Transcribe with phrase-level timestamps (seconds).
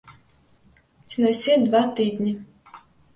[1.09, 2.33] Ці на ўсе два тыдні.